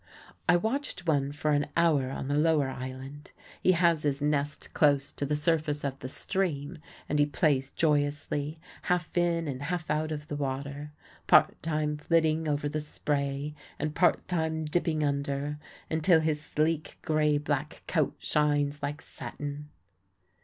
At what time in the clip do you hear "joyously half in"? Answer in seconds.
7.69-9.47